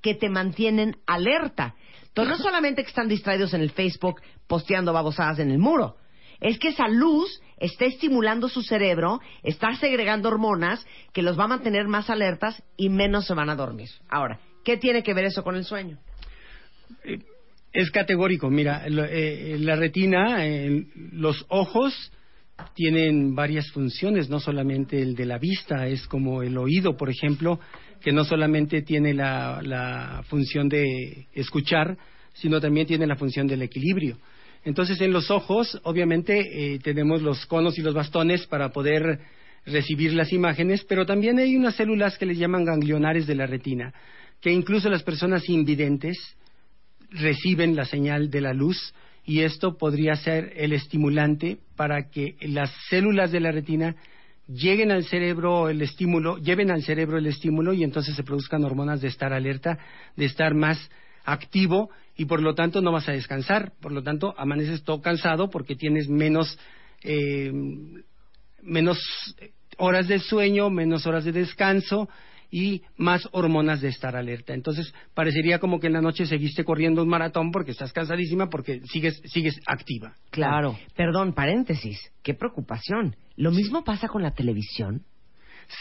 [0.00, 1.74] que te mantienen alerta.
[2.06, 5.96] Entonces, no solamente que están distraídos en el Facebook posteando babosadas en el muro,
[6.40, 11.48] es que esa luz está estimulando su cerebro, está segregando hormonas que los va a
[11.48, 13.88] mantener más alertas y menos se van a dormir.
[14.08, 15.98] Ahora, ¿qué tiene que ver eso con el sueño?
[17.76, 18.48] Es categórico.
[18.50, 22.10] Mira, lo- eh, la retina, eh, los ojos
[22.74, 27.60] tienen varias funciones, no solamente el de la vista, es como el oído, por ejemplo,
[28.00, 31.98] que no solamente tiene la, la función de escuchar,
[32.32, 34.16] sino también tiene la función del equilibrio.
[34.64, 36.40] Entonces, en los ojos, obviamente,
[36.74, 39.20] eh, tenemos los conos y los bastones para poder
[39.66, 43.92] recibir las imágenes, pero también hay unas células que les llaman ganglionares de la retina,
[44.40, 46.16] que incluso las personas invidentes
[47.10, 52.70] reciben la señal de la luz y esto podría ser el estimulante para que las
[52.88, 53.96] células de la retina
[54.48, 59.00] lleguen al cerebro el estímulo, lleven al cerebro el estímulo y entonces se produzcan hormonas
[59.00, 59.78] de estar alerta,
[60.16, 60.78] de estar más
[61.24, 65.50] activo y por lo tanto no vas a descansar, por lo tanto amaneces todo cansado
[65.50, 66.58] porque tienes menos
[67.02, 67.52] eh,
[68.62, 68.98] menos
[69.76, 72.08] horas de sueño, menos horas de descanso
[72.50, 74.54] y más hormonas de estar alerta.
[74.54, 78.80] Entonces, parecería como que en la noche seguiste corriendo un maratón porque estás cansadísima porque
[78.86, 80.14] sigues sigues activa.
[80.30, 80.78] Claro.
[80.94, 81.98] Perdón, paréntesis.
[82.22, 83.16] Qué preocupación.
[83.36, 85.04] Lo mismo pasa con la televisión.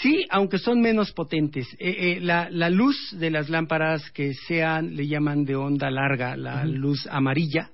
[0.01, 1.67] Sí, aunque son menos potentes.
[1.79, 6.35] Eh, eh, la, la luz de las lámparas que sean, le llaman de onda larga,
[6.35, 7.69] la luz amarilla,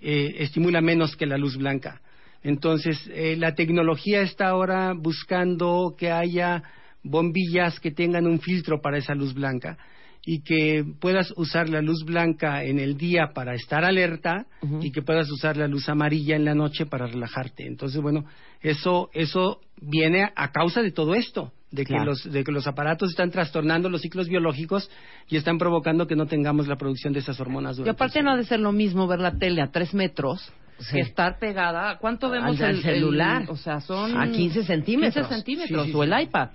[0.00, 2.00] eh, estimula menos que la luz blanca.
[2.42, 6.62] Entonces, eh, la tecnología está ahora buscando que haya
[7.04, 9.78] bombillas que tengan un filtro para esa luz blanca
[10.26, 14.46] y que puedas usar la luz blanca en el día para estar alerta
[14.80, 17.66] y que puedas usar la luz amarilla en la noche para relajarte.
[17.66, 18.24] Entonces, bueno,
[18.62, 23.10] eso eso viene a causa de todo esto, de que los de que los aparatos
[23.10, 24.90] están trastornando los ciclos biológicos
[25.28, 28.36] y están provocando que no tengamos la producción de esas hormonas Y aparte no ha
[28.36, 30.94] de ser lo mismo ver la tele a tres metros Sí.
[30.96, 31.98] que estar pegada.
[31.98, 33.42] ¿Cuánto vemos Al- al el, celular.
[33.42, 35.14] el- o sea, son A 15 centímetros.
[35.28, 36.48] 15 centímetros Sí, sí, o el iPad.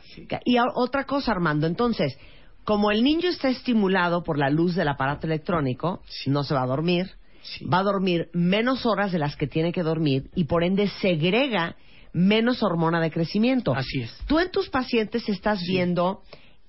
[0.45, 2.17] Y a- otra cosa, Armando, entonces,
[2.65, 6.67] como el niño está estimulado por la luz del aparato electrónico, no se va a
[6.67, 7.65] dormir, Sí.
[7.65, 11.75] va a dormir menos horas de las que tiene que dormir y por ende segrega
[12.11, 13.73] menos hormona de crecimiento.
[13.73, 14.13] Así es.
[14.27, 16.21] Tú en tus pacientes estás viendo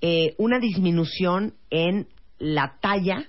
[0.03, 2.07] eh, una disminución en
[2.39, 3.27] la talla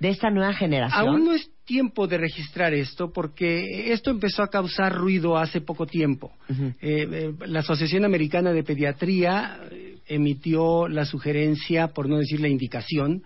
[0.00, 1.08] de esta nueva generación.
[1.08, 5.86] Aún no es tiempo de registrar esto porque esto empezó a causar ruido hace poco
[5.86, 6.32] tiempo.
[6.48, 12.48] Eh, eh, la Asociación Americana de Pediatría eh, emitió la sugerencia, por no decir la
[12.48, 13.22] indicación,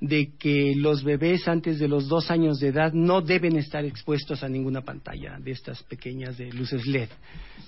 [0.00, 4.42] de que los bebés antes de los dos años de edad no deben estar expuestos
[4.42, 7.10] a ninguna pantalla de estas pequeñas de luces LED.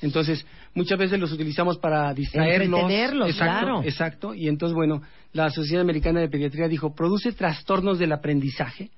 [0.02, 2.80] Entonces, muchas veces los utilizamos para distraerlos.
[2.80, 3.82] Entretenerlos, exacto, claro.
[3.84, 4.34] Exacto.
[4.34, 8.90] Y entonces, bueno, la Asociación Americana de Pediatría dijo, produce trastornos del aprendizaje.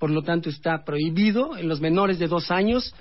[0.00, 2.92] Por lo tanto, está prohibido en los menores de dos años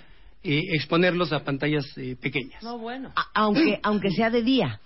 [0.43, 2.61] eh, exponerlos a pantallas eh, pequeñas.
[2.61, 3.11] No, bueno.
[3.15, 4.79] A- aunque, aunque sea de día.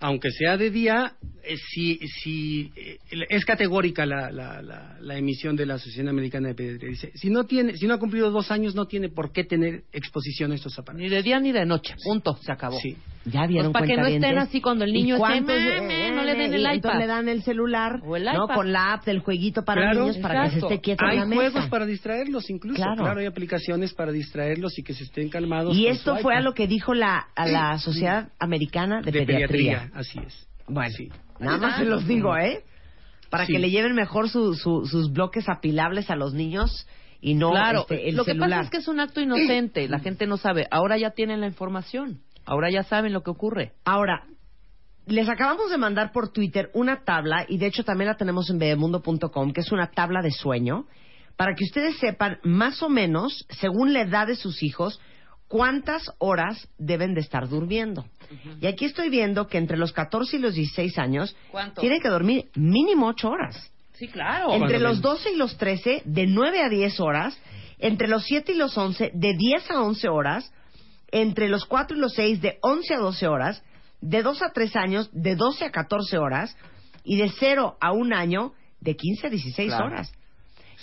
[0.00, 1.12] Aunque sea de día,
[1.44, 2.98] eh, si, si, eh,
[3.28, 6.90] es categórica la, la, la, la emisión de la Asociación Americana de Pediatría.
[6.90, 9.84] Dice, si no, tiene, si no ha cumplido dos años, no tiene por qué tener
[9.92, 11.02] exposición a estos aparatos.
[11.02, 11.94] Ni de día ni de noche.
[12.02, 12.36] Punto.
[12.42, 12.80] Se acabó.
[12.80, 12.96] Sí.
[13.24, 16.24] Ya vieron Pues para que no estén así cuando el niño ¿Y esté, "Mame", no
[16.24, 16.74] le den el y iPad.
[16.74, 18.46] entonces le dan el celular, O el ¿no?
[18.46, 18.54] iPad.
[18.56, 20.74] Con la app del jueguito para Claro, niños para que se exacto.
[20.74, 21.40] esté quieto Hay en la mesa.
[21.52, 22.76] juegos para distraerlos incluso.
[22.76, 22.96] Claro.
[23.04, 23.20] Claro.
[23.20, 25.76] hay aplicaciones para distraerlos y que se estén calmados.
[25.76, 29.90] Y esto fue a lo que dijo la, a la Sociedad Americana de, de Pediatría.
[29.94, 30.48] Así es.
[30.66, 31.08] Bueno, Sí.
[31.38, 32.64] nada más se los digo, ¿eh?
[33.30, 33.52] Para Sí.
[33.52, 36.86] que le lleven mejor su- su- sus bloques apilables a los niños
[37.20, 40.00] y no claro, este, el lo que pasa es que es un acto inocente, la
[40.00, 40.66] gente no sabe.
[40.72, 43.72] Ahora ya tienen la información, ahora ya saben lo que ocurre.
[43.84, 44.24] Ahora,
[45.06, 48.58] les acabamos de mandar por Twitter una tabla, y de hecho también la tenemos en
[48.58, 50.86] bebemundo.com, que es una tabla de sueño,
[51.36, 55.00] para que ustedes sepan más o menos, según la edad de sus hijos,
[55.48, 58.06] cuántas horas deben de estar durmiendo.
[58.60, 61.80] Y aquí estoy viendo que entre los 14 y los 16 años ¿Cuánto?
[61.80, 63.72] tienen que dormir mínimo 8 horas.
[63.94, 64.52] Sí, claro.
[64.54, 65.02] Entre los ven.
[65.02, 67.38] 12 y los 13, de 9 a 10 horas.
[67.78, 70.52] entre los 7 y los 11 de 10 a 11 horas,
[71.12, 73.62] entre los 4 y los 6 de 11 a 12 horas,
[74.00, 76.56] de 2 a 3 años de 12 a 14 horas
[77.04, 79.86] y de 0 a 1 año de 15 a 16 Claro.
[79.86, 80.12] horas.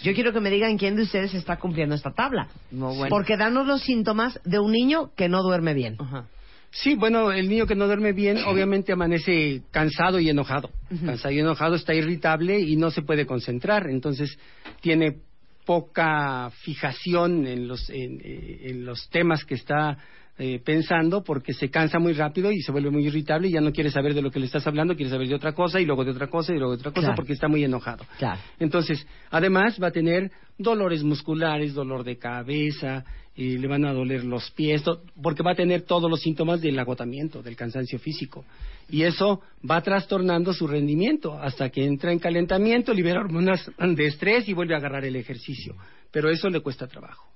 [0.01, 2.47] Yo quiero que me digan quién de ustedes está cumpliendo esta tabla.
[2.71, 3.09] No, bueno.
[3.09, 5.97] Porque danos los síntomas de un niño que no duerme bien.
[5.99, 6.27] Ajá.
[6.71, 10.69] Sí, bueno, el niño que no duerme bien obviamente amanece cansado y enojado.
[11.05, 13.89] Cansado y enojado, está irritable y no se puede concentrar.
[13.89, 14.37] Entonces
[14.79, 15.17] tiene
[15.65, 19.97] poca fijación en los, en, eh, en los temas que está
[20.41, 23.73] eh, pensando porque se cansa muy rápido y se vuelve muy irritable y ya no
[23.73, 26.05] quiere saber de lo que le estás hablando, quiere saber de otra cosa y luego
[26.05, 27.15] de otra cosa y luego de otra cosa Claro.
[27.17, 28.05] porque está muy enojado.
[28.17, 28.39] Claro.
[28.57, 33.03] Entonces, además va a tener dolores musculares, dolor de cabeza,
[33.35, 34.83] y le van a doler los pies,
[35.21, 38.43] porque va a tener todos los síntomas del agotamiento, del cansancio físico.
[38.89, 44.49] Y eso va trastornando su rendimiento hasta que entra en calentamiento, libera hormonas de estrés
[44.49, 45.75] y vuelve a agarrar el ejercicio.
[46.11, 47.29] Pero eso le cuesta trabajo.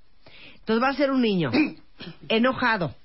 [0.64, 1.52] Entonces va a ser un niño
[2.30, 2.96] enojado,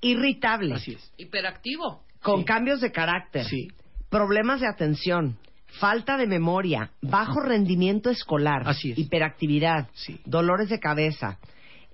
[0.00, 1.12] irritable, Así es.
[1.16, 2.02] Hiperactivo.
[2.22, 2.44] con Sí.
[2.44, 3.68] cambios de carácter, Sí,
[4.10, 5.36] problemas de atención,
[5.78, 8.98] falta de memoria, bajo rendimiento escolar, Así es.
[8.98, 10.20] hiperactividad, Sí.
[10.24, 11.38] dolores de cabeza,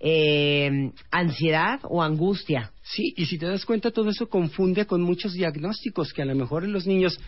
[0.01, 2.73] eh, ansiedad o angustia.
[2.83, 6.35] Sí, y si te das cuenta, todo eso confunde con muchos diagnósticos que a lo
[6.35, 7.19] mejor en los niños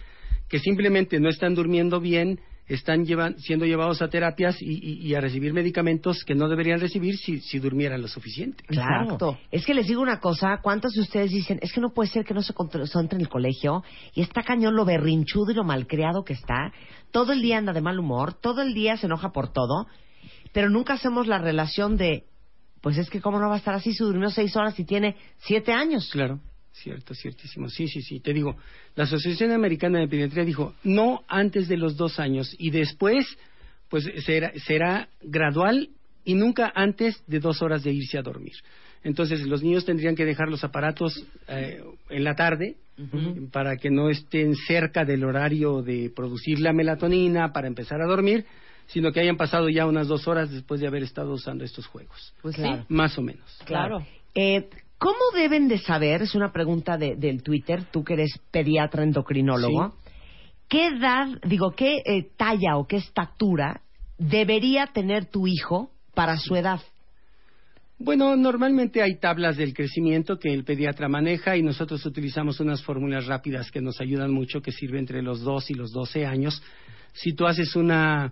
[0.48, 5.14] que simplemente no están durmiendo bien están llevan- siendo llevados a terapias y, y- y
[5.14, 8.62] a recibir medicamentos que no deberían recibir si, si durmieran lo suficiente.
[8.66, 9.02] Claro.
[9.04, 9.38] Exacto.
[9.50, 12.24] Es que les digo una cosa, ¿cuántos de ustedes dicen, es que no puede ser
[12.24, 13.82] que no se concentre en el colegio
[14.14, 16.72] y está cañón lo berrinchudo y lo malcriado que está?
[17.10, 19.88] Todo el día anda de mal humor, todo el día se enoja por todo,
[20.52, 22.24] pero nunca hacemos la relación de,
[22.80, 25.16] pues es que cómo no va a estar así si durmió seis horas y tiene
[25.38, 26.08] siete años.
[26.12, 26.38] Claro,
[26.72, 27.68] cierto, ciertísimo.
[27.68, 28.20] Sí, sí, sí.
[28.20, 28.56] Te digo,
[28.94, 33.26] la Asociación Americana de Pediatría dijo no antes de los dos años y después,
[33.88, 35.90] pues será, será gradual
[36.24, 38.54] y nunca antes de dos horas de irse a dormir.
[39.02, 42.76] Entonces, los niños tendrían que dejar los aparatos eh, en la tarde
[43.50, 48.44] para que no estén cerca del horario de producir la melatonina para empezar a dormir,
[48.88, 52.34] sino que hayan pasado ya unas dos horas después de haber estado usando estos juegos.
[52.42, 52.84] Pues Claro.
[52.88, 53.58] Más o menos.
[53.64, 54.04] Claro.
[54.34, 54.68] Eh,
[55.00, 59.94] ¿Cómo deben de saber, es una pregunta de- del Twitter, tú que eres pediatra endocrinólogo,
[60.68, 63.80] qué edad, digo, qué eh, talla o qué estatura
[64.18, 66.80] debería tener tu hijo para su edad?
[67.98, 73.26] Bueno, normalmente hay tablas del crecimiento que el pediatra maneja y nosotros utilizamos unas fórmulas
[73.26, 76.62] rápidas que nos ayudan mucho, que sirve entre los 2 y los 12 años.
[77.14, 78.30] Si tú haces una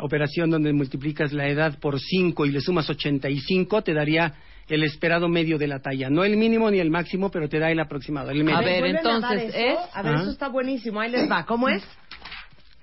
[0.00, 4.34] operación donde multiplicas la edad por 5 y le sumas 85, te daría
[4.68, 6.10] el esperado medio de la talla.
[6.10, 8.58] No el mínimo ni el máximo, pero te da el aproximado, el medio.
[8.58, 9.58] A ver, ¿Vuelven entonces, eso?
[9.58, 10.20] es- A ver, Ah.
[10.22, 11.44] eso está buenísimo, ahí les va.
[11.46, 11.82] ¿Cómo es?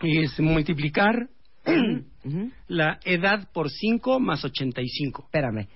[0.01, 1.29] Es multiplicar
[2.67, 5.23] la edad por 5 más 85.
[5.25, 5.67] Espérame.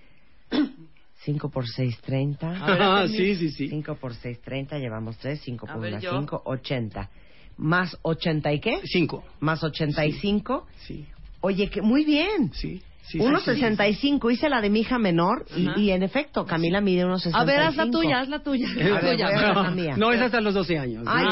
[1.26, 2.48] 5 por 6, 30.
[2.50, 3.18] A ver, Ah, permiso.
[3.24, 3.70] sí, sí, sí.
[3.70, 5.40] 5 por 6, 30, llevamos 3.
[5.42, 6.12] 5 A por ver, 1, yo.
[6.20, 7.10] 5, 80.
[7.58, 8.80] Más 80 y qué?
[8.86, 9.24] 5.
[9.42, 10.66] Más 85.
[10.88, 11.06] Sí,
[11.42, 12.52] Oye, que muy bien.
[12.54, 12.82] sí.
[13.12, 17.06] Sí, sí, 1.65, hice la de mi hija menor y, y en efecto, Camila mide
[17.06, 17.32] 1.65.
[17.34, 18.68] A ver, haz la tuya, haz la tuya.
[18.76, 19.26] la A ver, tuya.
[19.26, 19.96] a hacer la mía.
[19.98, 21.04] No, es hasta los 12 años.
[21.08, 21.32] Ay, No.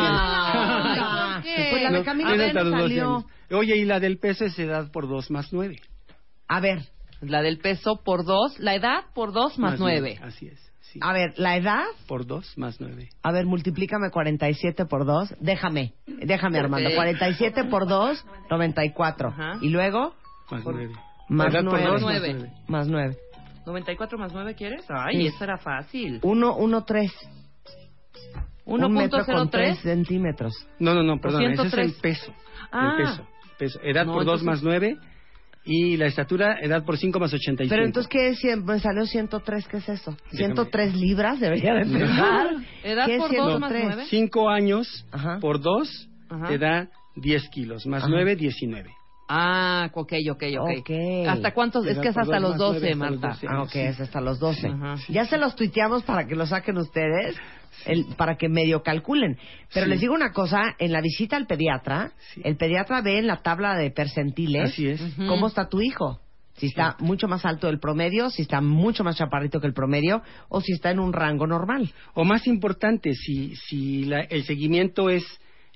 [0.53, 1.41] ¿por onda.
[1.43, 1.67] qué?
[1.71, 3.05] Pues la de No, Camila es no hasta los 12 salió.
[3.15, 3.25] años.
[3.51, 5.79] Oye, y la del peso es edad por 2 más 9.
[6.47, 6.79] A ver,
[7.21, 10.19] La del peso por dos, la edad por dos más, nueve.
[10.21, 10.59] Así es.
[10.81, 10.99] Sí.
[11.03, 13.09] a ver, la edad, Por 2 más 9.
[13.21, 15.35] a ver, multiplícame 47 por 2.
[15.41, 16.87] Déjame, déjame Armando.
[16.89, 16.95] Ok.
[16.95, 19.29] 47 por 2, 94.
[19.29, 19.57] Ajá.
[19.61, 20.13] Y luego,
[20.49, 20.91] Más 9.
[21.29, 21.63] Más nueve.
[21.91, 22.33] más Nueve.
[22.33, 22.51] nueve.
[22.67, 23.17] más 9.
[23.65, 24.85] ¿94 más 9 quieres?
[24.89, 25.27] Ay, Sí.
[25.27, 26.19] esa era fácil.
[26.23, 27.11] 1, 1, 3.
[28.65, 29.81] Un metro con 3 1.03.
[29.81, 30.67] centímetros.
[30.79, 31.43] No, no, no, perdón.
[31.43, 31.85] Ese es 103.
[31.95, 32.33] el peso.
[32.71, 32.95] Ah.
[32.97, 33.27] El peso.
[33.57, 33.79] peso.
[33.83, 34.97] Edad No, por 2 entonces- más 9.
[35.69, 37.69] Y la estatura, edad por 5 más 85.
[37.69, 38.39] Pero entonces, ¿qué es?
[38.41, 40.11] Cien- Me salió 103, ¿qué es eso?
[40.31, 40.37] Déjame.
[40.37, 42.47] 103 libras debería de empezar.
[42.85, 43.83] Edad ¿Qué es por dos más 103?
[43.83, 44.03] nueve.
[44.09, 45.39] 5 años Ajá.
[45.41, 46.47] por 2 Ajá.
[46.47, 46.87] te da
[47.17, 47.85] 10 kilos.
[47.85, 48.09] Más Ajá.
[48.13, 48.91] 9, 19.
[49.29, 50.69] Ah, ok, ok, ok.
[50.79, 50.89] Ok.
[51.27, 51.85] ¿Hasta cuántos?
[51.85, 53.27] Es que es hasta los más 12, nueve, hasta los Marta.
[53.35, 53.47] 12.
[53.49, 53.79] Ah, ok, Sí.
[53.79, 54.67] es hasta los 12.
[54.67, 54.95] Ajá.
[55.09, 57.35] Ya se los tuiteamos para que lo saquen ustedes,
[57.85, 59.37] el- para que medio calculen.
[59.73, 62.11] Pero les digo una cosa, en la visita al pediatra,
[62.43, 65.01] el pediatra ve en la tabla de percentiles Así es.
[65.27, 66.19] Cómo está tu hijo.
[66.55, 70.23] Si está mucho más alto del promedio, si está mucho más chaparrito que el promedio,
[70.49, 71.91] o si está en un rango normal.
[72.15, 75.23] O más importante, si, si la- el seguimiento es,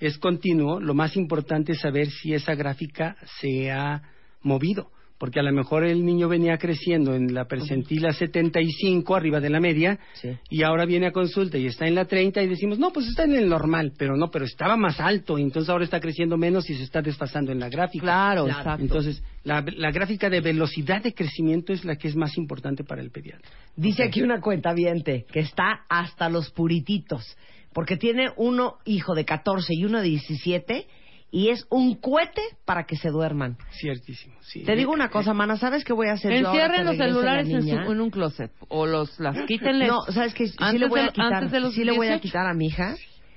[0.02, 4.02] es continuo, lo más importante es saber si esa gráfica se ha
[4.42, 4.90] movido.
[5.18, 9.60] porque a lo mejor el niño venía creciendo en la percentila 75, arriba de la
[9.60, 10.30] media, Sí.
[10.50, 13.26] y ahora viene a consulta y está en la 30 y decimos, no, pues está
[13.26, 16.68] en el normal, pero no, pero estaba más alto, y entonces ahora está creciendo menos
[16.72, 18.02] y se está desfasando en la gráfica.
[18.04, 18.60] Claro, Claro.
[18.62, 18.82] exacto.
[18.82, 23.04] Entonces, la, la gráfica de velocidad de crecimiento es la que es más importante para
[23.04, 23.48] el pediatra.
[23.76, 27.38] Dice aquí una cuenta que está hasta los purititos,
[27.74, 30.88] porque tiene uno hijo de 14 y uno de 17
[31.34, 33.58] y es un cohete para que se duerman.
[33.80, 34.64] Ciertísimo, sí.
[34.64, 37.48] Te digo una cosa, mana, ¿sabes qué voy a hacer yo ahora Encierren los celulares
[37.50, 39.88] en, su- en un closet o los las quítenles.
[39.88, 40.48] No, ¿sabes qué?
[40.48, 42.22] Sí Antes le voy de- a quitar, antes de los sí le voy a 18.
[42.22, 42.96] quitar a mi hija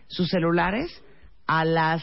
[0.09, 0.91] sus celulares
[1.47, 2.03] a las...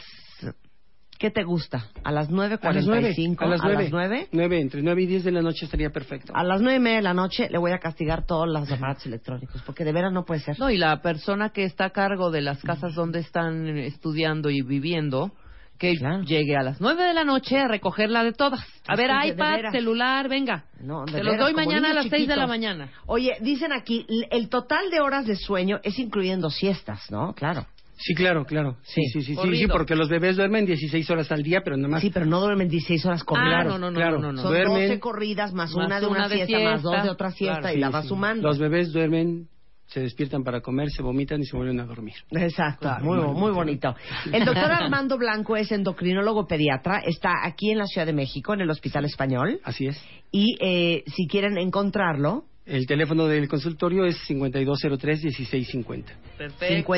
[1.22, 1.86] ¿Qué te gusta?
[2.02, 2.66] ¿A las 9.45?
[2.66, 3.06] A las nueve.
[3.38, 3.88] ¿A las 9?
[3.92, 4.28] nueve.
[4.32, 6.32] Nueve, entre nueve y diez de la noche estaría perfecto.
[6.34, 9.06] A las nueve y media de la noche le voy a castigar todos los aparatos
[9.06, 10.58] electrónicos, porque de veras no puede ser.
[10.58, 14.62] No, y la persona que está a cargo de las casas donde están estudiando y
[14.62, 15.30] viviendo,
[15.78, 16.24] que Claro.
[16.24, 18.60] llegue a las nueve de la noche a recogerla de todas.
[18.88, 20.64] A Es ver, iPad, celular, venga.
[20.80, 22.48] No, de Te los veras, doy mañana a las seis de la chiquitos.
[22.48, 22.88] mañana.
[23.06, 27.32] Oye, dicen aquí, el total de horas de sueño es incluyendo siestas, ¿no?
[27.34, 27.66] Claro.
[28.04, 28.76] Sí, claro, claro.
[28.82, 31.88] Sí, Sí, sí, sí, sí, porque los bebés duermen 16 horas al día, pero nada
[31.88, 32.00] más.
[32.02, 33.60] Sí, pero no duermen 16 horas corridas.
[33.60, 34.18] Ah, no, no, no, claro.
[34.18, 34.42] no, no, no.
[34.42, 34.88] Son duermen.
[34.88, 37.60] 12 corridas más, Más una de una, una de siesta, más dos de otra siesta
[37.60, 37.76] Claro.
[37.76, 38.08] y la Sí, vas sí.
[38.08, 38.48] sumando.
[38.48, 39.48] Los bebés duermen,
[39.86, 42.14] se despiertan para comer, se vomitan y se vuelven a dormir.
[42.30, 43.94] Exacto, muy, muy bonito.
[44.32, 48.62] El doctor Armando Blanco es endocrinólogo pediatra, está aquí en la Ciudad de México, en
[48.62, 50.02] el Hospital Español, Así es.
[50.30, 56.04] y eh, si quieren encontrarlo, El teléfono del consultorio es 5203-1650.
[56.38, 56.92] Perfecto.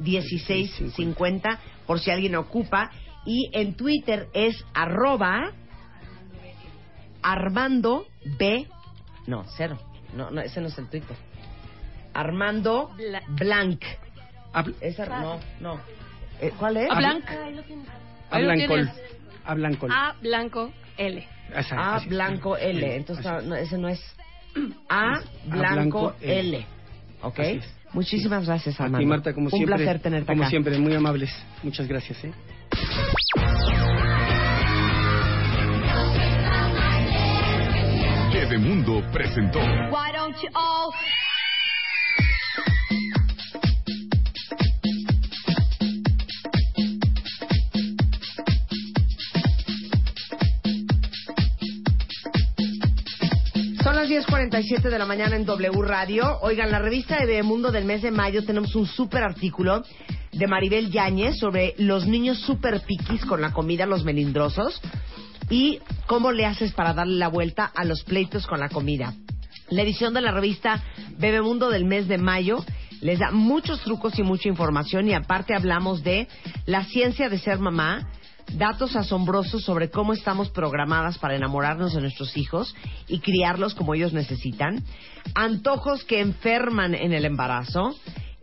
[0.00, 2.90] 5203-1650, por si alguien ocupa,
[3.24, 5.52] y en Twitter es arroba
[7.22, 8.06] Armando
[8.38, 8.66] B,
[9.26, 9.78] no, cero,
[10.14, 11.16] no, no, ese no es el Twitter.
[12.14, 13.82] Armando Bla- Blanc.
[14.54, 15.80] Habl- Esa, no, no.
[16.40, 16.90] Eh, ¿Cuál es?
[16.90, 17.28] A Blanc.
[17.28, 17.86] Ahí lo tienes.
[18.30, 18.76] Ahí lo Hablan col.
[18.90, 19.02] tienes.
[19.44, 19.90] Hablan col.
[19.92, 21.26] A blanco L.
[21.54, 21.98] Exacto, A.
[22.08, 22.80] Blanco L.
[22.80, 24.00] Sí, Entonces, no, no, ese no es.
[24.88, 26.40] A Blanco Blanco L.
[26.58, 26.66] L.
[27.22, 27.38] ¿Ok?
[27.40, 27.74] Así es.
[27.92, 28.98] Muchísimas gracias, A Armando.
[29.04, 29.76] ti, Marta, como Un siempre.
[29.76, 30.50] placer tenerte como acá.
[30.50, 31.30] siempre, muy amables.
[31.62, 32.32] Muchas gracias, ¿eh?
[38.58, 40.92] Mundo presentó Why don't you all
[54.62, 56.40] 7.47 de la mañana en W Radio.
[56.40, 59.84] Oigan, la revista de Mundo del mes de mayo tenemos un súper artículo
[60.32, 64.80] de Maribel Yáñez sobre los niños súper piquis con la comida, los melindrosos,
[65.48, 69.14] y cómo le haces para darle la vuelta a los pleitos con la comida.
[69.70, 70.82] La edición de la revista
[71.18, 72.64] Bebemundo del mes de mayo
[73.00, 76.26] les da muchos trucos y mucha información y aparte hablamos de
[76.66, 78.08] la ciencia de ser mamá,
[78.54, 82.74] datos asombrosos sobre cómo estamos programadas para enamorarnos de nuestros hijos
[83.06, 84.82] y criarlos como ellos necesitan,
[85.34, 87.94] antojos que enferman en el embarazo,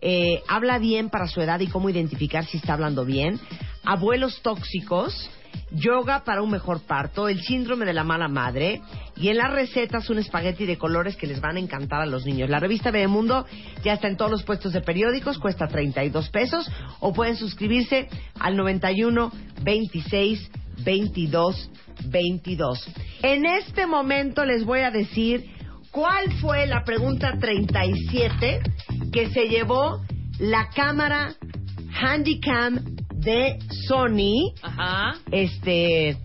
[0.01, 3.39] eh, habla bien para su edad y cómo identificar si está hablando bien,
[3.83, 5.29] abuelos tóxicos,
[5.71, 8.81] yoga para un mejor parto, el síndrome de la mala madre
[9.15, 12.25] y en las recetas un espagueti de colores que les van a encantar a los
[12.25, 12.49] niños.
[12.49, 13.45] La revista Bebemundo
[13.83, 18.07] ya está en todos los puestos de periódicos, cuesta 32 pesos o pueden suscribirse
[18.39, 19.31] al 91
[19.63, 20.51] 26
[20.83, 21.71] 22
[22.07, 22.87] 22.
[23.23, 25.45] En este momento les voy a decir
[25.91, 28.59] cuál fue la pregunta 37
[29.11, 30.01] que se llevó
[30.39, 31.33] la cámara
[32.01, 32.94] Handycam
[33.25, 33.57] de
[33.87, 35.15] Sony Ajá.
[35.31, 36.15] este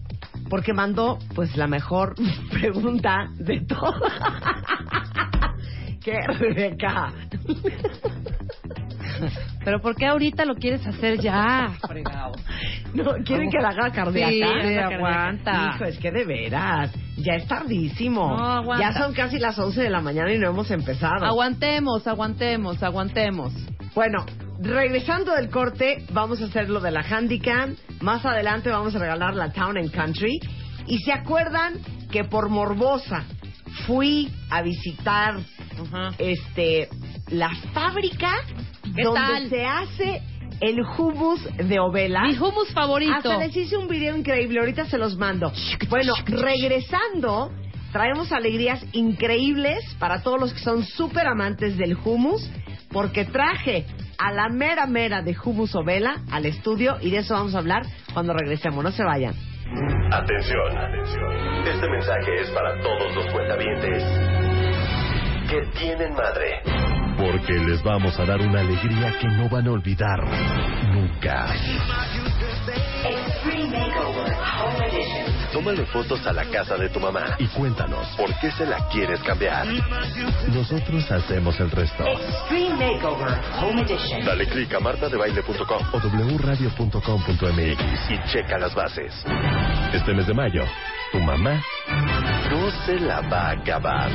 [0.49, 2.15] porque mandó pues la mejor
[2.53, 4.13] pregunta de todas.
[6.05, 7.13] ¿Qué, Rebeca?
[9.65, 11.73] Pero ¿por qué ahorita lo quieres hacer ya?
[11.87, 12.33] Fregado.
[12.95, 14.31] No, ¿quieren que la haga cardíaca?
[14.31, 15.73] Sí, Anda, aguanta.
[15.75, 18.35] Hijo, es que de veras, ya es tardísimo.
[18.35, 18.91] No, aguanta.
[18.91, 21.27] ya son casi las 11 de la mañana y no hemos empezado.
[21.27, 23.53] Aguantemos, aguantemos, aguantemos.
[23.95, 24.25] Bueno,
[24.61, 27.77] regresando del corte, vamos a hacer lo de la Handicam.
[28.01, 30.39] Más adelante vamos a regalar la Town and Country.
[30.87, 31.75] Y se acuerdan
[32.11, 33.25] que por morbosa
[33.87, 35.37] fui a visitar
[36.19, 36.89] este
[37.29, 38.33] la fábrica
[38.95, 39.49] ¿Qué donde tal?
[39.49, 40.23] se hace
[40.61, 42.23] el hummus de ovela.
[42.23, 43.15] Mi hummus favorito.
[43.15, 45.53] Hasta les hice un video increíble, ahorita se los mando.
[45.89, 47.51] Bueno, regresando,
[47.93, 52.51] traemos alegrías increíbles para todos los que son súper amantes del hummus,
[52.91, 53.87] porque traje
[54.21, 57.83] a la mera mera de hummus ovela al estudio y de eso vamos a hablar
[58.13, 58.85] cuando regresemos.
[58.85, 59.35] No se vayan.
[60.13, 61.67] Atención, atención.
[61.67, 64.03] Este mensaje es para todos los cuentavientes
[65.49, 66.61] que tienen madre.
[67.17, 70.25] Porque les vamos a dar una alegría que no van a olvidar
[70.93, 71.47] nunca.
[75.53, 79.21] Tómale fotos a la casa de tu mamá y cuéntanos por qué se la quieres
[79.21, 79.67] cambiar.
[80.49, 82.05] Nosotros hacemos el resto.
[82.07, 84.25] Extreme Makeover Home Edition.
[84.25, 85.99] Dale click a martadebaile.com o
[86.39, 89.13] wradio.com.mx y checa las bases.
[89.93, 90.65] Este mes de mayo,
[91.11, 91.61] tu mamá
[92.51, 94.11] no se la va a acabar.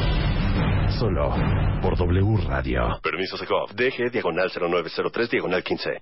[0.99, 1.35] Solo
[1.81, 2.99] por W Radio.
[3.03, 3.73] Permiso Segov.
[3.75, 6.01] DG diagonal 0903 diagonal 15.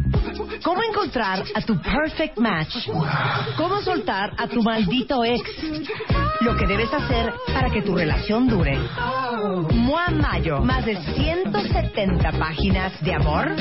[0.63, 2.87] ¿Cómo encontrar a tu perfect match?
[3.57, 5.41] ¿Cómo soltar a tu maldito ex?
[6.41, 8.77] Lo que debes hacer para que tu relación dure.
[9.71, 13.55] Mua Mayo, más de 170 páginas de amor,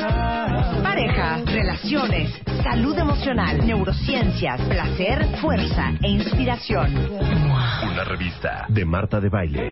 [0.82, 2.30] pareja, relaciones,
[2.62, 7.20] salud emocional, neurociencias, placer, fuerza e inspiración.
[7.82, 9.68] Una revista de Marta de Baile.